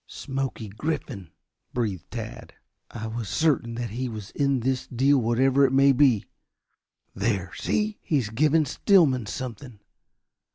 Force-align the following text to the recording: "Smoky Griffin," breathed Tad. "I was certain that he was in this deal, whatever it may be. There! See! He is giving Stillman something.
"Smoky 0.07 0.67
Griffin," 0.69 1.29
breathed 1.75 2.09
Tad. 2.09 2.53
"I 2.89 3.05
was 3.05 3.29
certain 3.29 3.75
that 3.75 3.91
he 3.91 4.09
was 4.09 4.31
in 4.31 4.61
this 4.61 4.87
deal, 4.87 5.19
whatever 5.19 5.63
it 5.63 5.71
may 5.71 5.91
be. 5.91 6.25
There! 7.13 7.53
See! 7.53 7.99
He 8.01 8.17
is 8.17 8.29
giving 8.29 8.65
Stillman 8.65 9.27
something. 9.27 9.79